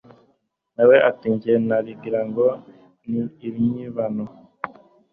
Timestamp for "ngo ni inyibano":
2.27-4.25